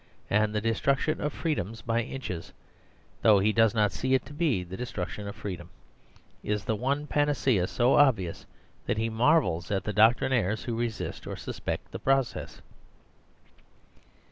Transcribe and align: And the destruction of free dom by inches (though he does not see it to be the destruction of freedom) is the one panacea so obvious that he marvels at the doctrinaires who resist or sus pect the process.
And 0.31 0.51
the 0.55 0.61
destruction 0.61 1.21
of 1.21 1.31
free 1.31 1.53
dom 1.53 1.75
by 1.85 2.01
inches 2.01 2.53
(though 3.21 3.37
he 3.37 3.53
does 3.53 3.75
not 3.75 3.91
see 3.91 4.15
it 4.15 4.25
to 4.25 4.33
be 4.33 4.63
the 4.63 4.75
destruction 4.75 5.27
of 5.27 5.35
freedom) 5.35 5.69
is 6.41 6.65
the 6.65 6.75
one 6.75 7.05
panacea 7.05 7.67
so 7.67 7.93
obvious 7.93 8.47
that 8.87 8.97
he 8.97 9.11
marvels 9.11 9.69
at 9.69 9.83
the 9.83 9.93
doctrinaires 9.93 10.63
who 10.63 10.73
resist 10.75 11.27
or 11.27 11.35
sus 11.35 11.59
pect 11.59 11.91
the 11.91 11.99
process. 11.99 12.63